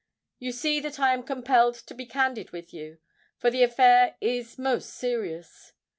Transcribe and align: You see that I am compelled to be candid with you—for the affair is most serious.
You 0.39 0.51
see 0.51 0.79
that 0.79 0.99
I 0.99 1.13
am 1.13 1.21
compelled 1.21 1.75
to 1.75 1.93
be 1.93 2.07
candid 2.07 2.49
with 2.49 2.73
you—for 2.73 3.51
the 3.51 3.61
affair 3.61 4.15
is 4.19 4.57
most 4.57 4.89
serious. 4.95 5.73